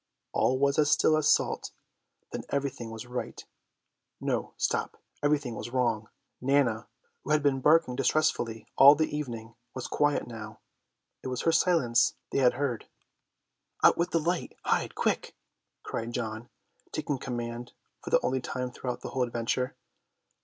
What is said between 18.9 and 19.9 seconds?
the whole adventure.